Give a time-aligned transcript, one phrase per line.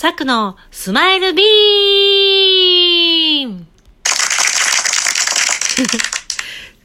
[0.00, 3.66] サクのスマイルビーム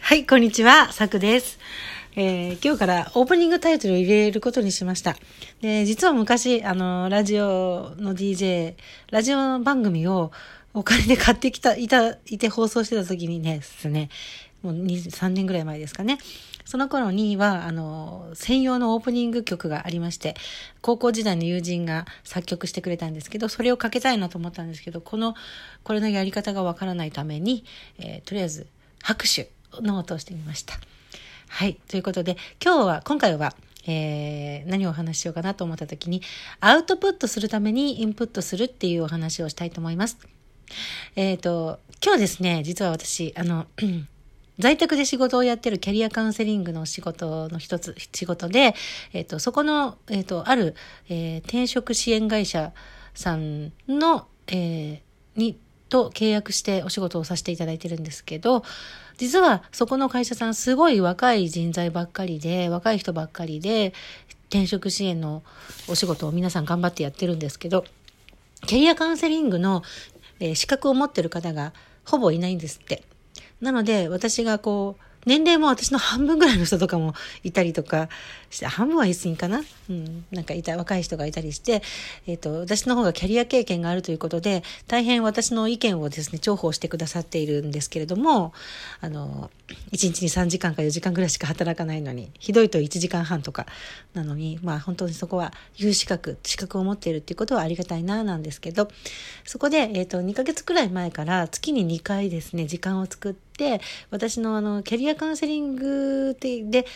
[0.00, 1.58] はい、こんにちは、サクです。
[2.16, 5.18] えー今日からオープニングタイトルを入れることにしました。
[5.60, 8.76] で、実は昔、あの、ラジオの DJ、
[9.10, 10.32] ラジオ番組を
[10.72, 14.08] お金で買ってきた、いた、いて放送してた時にね、ですね、
[14.62, 16.16] もう2 3年ぐらい前ですかね。
[16.64, 20.34] その頃には、あの、専用のオープニング曲がありまして、
[20.80, 25.34] 高校時代の友人が作曲してくれたんですけど、それをかけたいなと思ったんですけど、この、
[25.82, 27.64] これのやり方がわからないために、
[27.98, 28.66] えーとりあえず、
[29.02, 29.50] 拍手
[29.80, 30.74] の音をしてみました。
[31.48, 31.78] はい。
[31.88, 33.54] ということで、今日は、今回は、
[33.86, 36.22] えー何をお話ししようかなと思った時に、
[36.60, 40.18] アウトプットするためにインプットするっていうお話をしたいと思います。
[41.16, 43.66] えっ、と、今日ですね、実は私、あの、
[44.58, 48.74] 在宅で仕事をやってるキャリアカウンセリングの仕事の一つ、仕事で、
[49.12, 50.74] えっ、と、そこの、えっ、と、ある、
[51.08, 52.72] えー転職支援会社
[53.14, 55.00] さんの、えー
[55.36, 55.58] に、
[55.88, 58.64] と契約してお仕事をさせていただいてるんですけど、
[59.18, 63.92] 実はそこの会社さんすごい若い人材ばっかりで、若い人ばっかりで、
[64.48, 65.42] 転職支援の
[65.88, 67.84] お仕事を皆さん頑張ってやってるんですけど、
[68.66, 69.82] キャリアカウンセリングの、
[70.40, 71.72] えー資格を持ってる方が
[72.04, 73.02] ほぼいないんですって。
[73.62, 78.08] なので、私がこう、年齢も私の半分ぐらいの人とかもいたりとか
[78.50, 79.62] して、半分は言い過ぎかな？
[79.88, 80.24] うん。
[80.32, 81.82] なんかいた、若い人がいたりして、
[82.26, 88.52] えっ、と、私の方がキャリア経験があるということで、大変私の意見をですね、重宝してくださっているんですけれども、
[89.00, 89.50] あの、
[89.92, 93.66] 1日に3時間か4時間ぐらいしか働かないのに、ひどいと1時間半とか
[94.14, 98.88] なのに、まあ本当にそこは有資格、資格を持っているっていうことはありがたいな、なんですけど、
[99.44, 103.51] そこで、えっ、と、2ヶ月くらい前から月に2回ですね、時間を作って、
[104.10, 106.86] 私のあの、キャリアカウンセリングで、で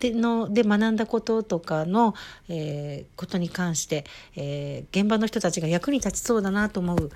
[0.00, 2.14] でので学んだこととかの、
[2.48, 4.04] えーことに関して、
[4.36, 7.10] えー現場の人たちが役に立ちそうだなと思う、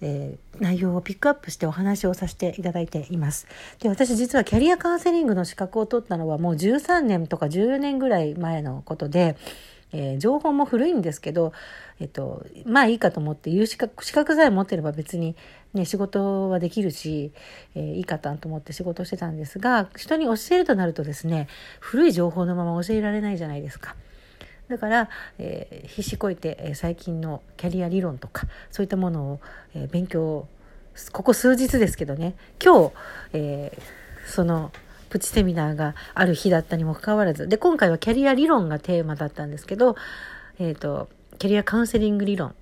[0.00, 3.46] えー内容をピックアップしてお話をさせていただいています。
[3.80, 9.36] で、私実はキャリアカウンセリングの資格を取ったのはもう13年とか14年ぐらい前のことで、
[9.92, 11.52] えー情報も古いんですけど、
[11.98, 15.36] えっと、まあいいかと思って、有資格、資格さえ持ってれば別に
[15.74, 17.32] ね、仕事はできるし、
[17.74, 21.48] えーいいかと思って仕事してたんですが、人に教えるとなるとですね、
[21.80, 23.96] 古い情報のまま教えられないじゃないですか。
[24.68, 25.08] だから、
[25.38, 29.40] えー必死こいて、え最近のキャリア理論とかそういったものを、
[29.74, 30.46] え勉強
[31.12, 32.92] ここ数日ですけどね今日、
[33.32, 34.70] えーその
[35.10, 39.96] プチセミナーがある日だったにもかかわらずで今回はキャリア理論がテーマだったんですけど、
[40.58, 42.54] えー、とキャリアカウンセリング理論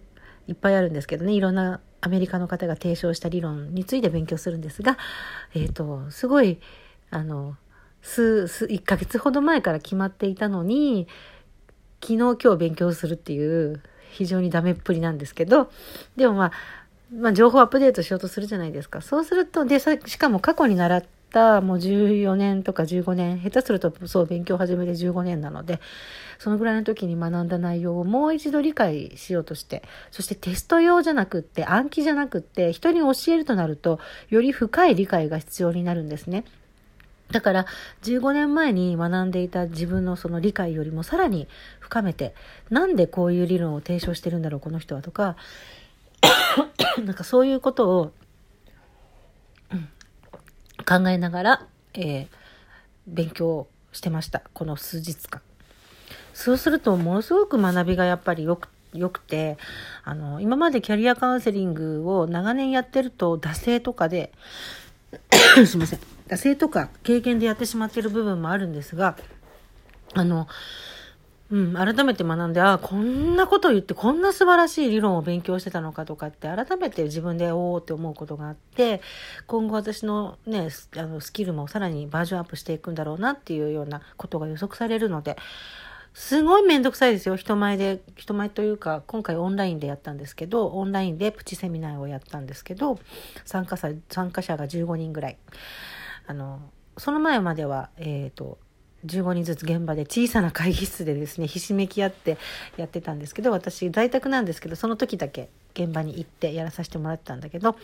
[0.49, 4.99] いっぱいあるんですけどねいろんなアメリカの方が提唱した理論について勉強するんですが、
[5.55, 6.59] えー、とすごい
[7.11, 7.57] あの
[8.01, 11.07] 数数1ヶ月ほど前から決まっていたのに
[12.01, 15.71] 昨日今日勉強するっていう非常にダメっぷりなんですけど
[16.17, 16.53] でもまあ
[17.11, 19.01] まあ、情報アップデートしようとするじゃないですか。
[19.01, 25.81] そうすると、で、しかも過去に習ったもう14年とか15年、下手するとそう勉強始めて15年なので、
[26.39, 33.99] そのぐらいの時に学んだ内容をもう一度理解しようとして、そしてテスト用じゃなくって、暗記じゃなくって、人に教えるとなると、
[34.31, 36.45] より深い理解が必要になるんですね。
[37.31, 37.67] だから
[38.03, 41.47] 15年前に学んでいた自分のその理解よりもさらに
[41.81, 42.35] 深めて、
[42.71, 45.37] なんでこういう理論を提唱してるんだろう、この人はとか、
[47.05, 48.13] なんかそういうことを、
[50.89, 52.49] 考えながら、えー
[53.09, 54.43] 勉強してました。
[54.53, 55.41] この数日間。
[56.35, 59.57] そうすると、ものすごく学びがやっぱりよく、よくて、
[60.05, 64.33] あの、今までキャリアカウンセリングを長年やってると、惰性とかで、
[65.67, 66.01] すいません。
[66.29, 69.17] 惰性とか経験でやってしまってる部分もあるんですが、
[70.15, 70.47] あの、
[71.51, 79.01] うん、改めて学んで、ああ、こんなこと言って、こんな素晴らしい理論を勉強してたのかとかって、改めて自分でおおって思うことがあって、
[79.47, 85.37] 今後私のね、あのスキルもさらにバージョンアップしていくんだろうなっていうようなことが予測されるので、
[86.13, 87.37] すごいめんどくさいですよ。
[87.37, 92.99] 人前で、人前というか、今回オンラインでやったんですけど、オンラインでプチセミナーをやったんですけど、
[93.45, 95.39] 参加者、参加者が15人ぐらい。
[96.27, 96.61] あの、
[96.99, 98.59] その前までは、えっ、と、
[99.07, 102.37] 15人ずつ現場で小さな会議室でですねひしめき合って
[102.77, 107.77] やってたんですけど私在宅なんですけどその時だけ現場に行ってやらさせてもらってたんだけど、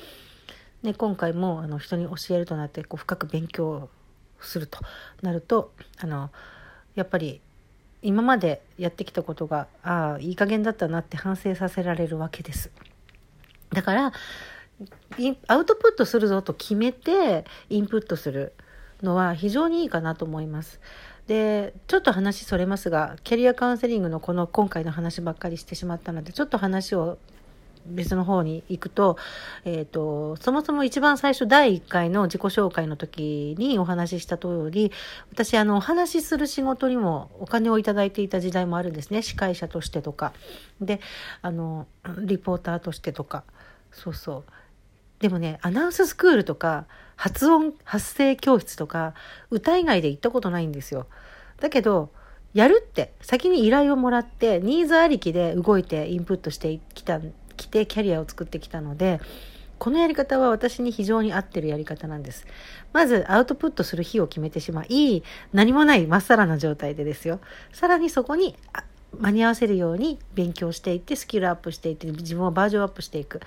[0.83, 3.89] ね、今回もあの人に教えるとなってこう深く勉強
[4.41, 4.81] すると
[5.23, 6.31] なるとあの
[6.97, 7.41] やっぱり
[8.03, 12.71] 今までやってきたことがああいい加減だったなって反省させられるわけです。
[13.73, 14.13] だから
[15.47, 18.53] アウトプットするぞと決めてインプットする
[19.05, 20.81] のは非常にいいかなと思います。
[21.27, 27.17] でちょっと話それますがキャリアカウンセリングのこの今回の話ばっかりしてしまったのでちょっと話を
[27.87, 29.17] 別の方に行くと,、
[29.65, 34.93] えーと、そもそも一番最初第1回の自己紹介の時にお話しした通り
[35.31, 39.23] 私あのお話しする仕事にもお金をいただいていた時代もあるんですね。
[39.23, 40.33] 司会者としてとか。
[40.81, 41.01] で
[41.43, 41.87] あの
[42.21, 43.45] リポーターとしてとか。
[43.93, 44.45] そうそう。
[45.21, 49.15] でもねアナウンススクールとか発音発声教室とか
[49.51, 51.07] 歌以外で行ったことないんですよ
[51.61, 52.11] だけど
[52.53, 57.21] やるって先に依頼をもらってニーズありきで動いてインプットしてきた
[57.57, 59.21] きてキャリアを作ってきたので
[59.79, 62.47] このやり方は私に非常に合ってるやり方なんです。
[62.93, 65.23] まずアウトプットする日を決めてしまい、
[65.53, 67.41] 何もないまっさらな状態でですよ。
[67.73, 68.57] さらにそこに
[69.21, 73.41] 間に合わせるように勉強していってスキルアップしていって自分をバージョンアップしていく。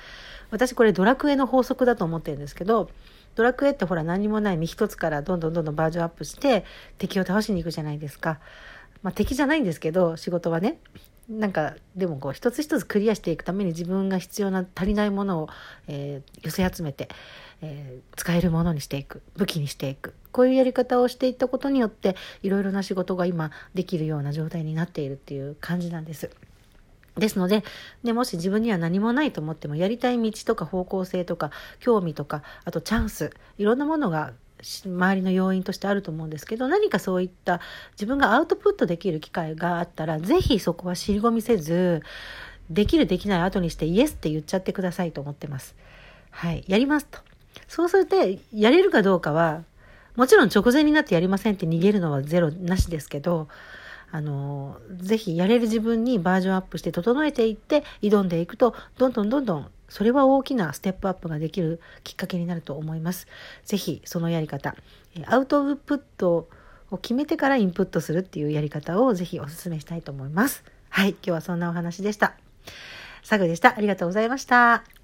[0.52, 2.90] 私これドラクエの法則だと思ってるんですけど、
[3.36, 6.66] ドラクエってほら何もない身一つからどんどんどんどんバージョンアップして
[6.98, 8.40] 敵を倒しに行くじゃないですか。
[9.04, 10.80] まあ敵じゃないんですけど仕事はね。
[11.30, 15.50] なんかでもこう一つ一つクリアしていくために自分が必要な足りないものを、
[15.88, 17.10] えー、寄せ集めて、
[17.62, 26.30] えー、使えるものにしていく武器にしていくこういうやり方をしていったことによっていろいろな仕事が今できるような状態になっているっていう感じなんです。
[27.18, 27.64] ですので
[28.04, 37.62] でもし自分には何もないと思ってもやりたい道とか方向性とか興味とかあとチャンスいろんなものが周りの要因としてあると思うんですけど何かそういった
[37.94, 42.02] 自分がアウトプットできる機会があったら是非そこは尻込みせず
[42.70, 45.76] できるできない後にしてイエスって言っちゃってくださいと思ってます。
[46.32, 47.20] はい、やりますと。
[47.68, 48.16] そうすると
[48.54, 49.64] やれるかどうかは
[50.16, 53.48] もちろん直前になってやりませんって逃げるのはゼロなしですけど
[54.12, 63.28] あのぜひやれる自分にバージョンアップして整えていって挑んでいくとどんどんどんどんそれは大きなステップアップができるきっかけになると思います。
[63.64, 64.76] ぜひそのやり方、
[65.26, 66.50] アウトプット
[66.92, 70.64] を決めてからインプットするっていうやり方をぜひお勧めしたいと思います。
[70.90, 72.36] はい、今日はそんなお話でした。
[73.24, 73.76] サグでした。
[73.78, 74.97] ありがとうございました。